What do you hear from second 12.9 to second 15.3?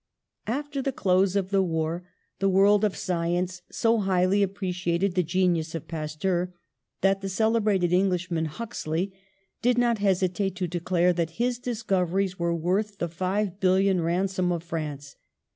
the five billion ransom of France.